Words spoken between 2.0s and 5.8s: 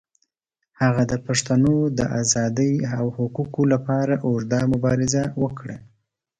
آزادۍ او حقوقو لپاره اوږده مبارزه وکړه.